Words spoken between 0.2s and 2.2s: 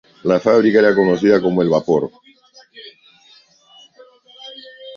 La fábrica era conocida como El Vapor.